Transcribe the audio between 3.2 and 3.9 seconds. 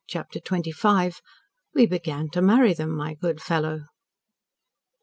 GOOD FELLOW!"